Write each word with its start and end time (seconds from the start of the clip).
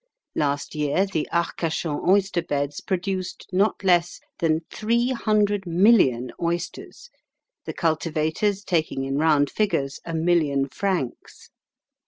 Last 0.33 0.73
year 0.73 1.05
the 1.05 1.29
Arcachon 1.31 2.01
oyster 2.09 2.41
beds 2.41 2.81
produced 2.81 3.45
not 3.51 3.83
less 3.83 4.19
than 4.39 4.61
three 4.71 5.09
hundred 5.11 5.67
million 5.67 6.31
oysters, 6.41 7.11
the 7.65 7.73
cultivators 7.73 8.63
taking 8.63 9.03
in 9.05 9.19
round 9.19 9.51
figures 9.51 9.99
a 10.03 10.15
million 10.15 10.67
francs. 10.69 11.51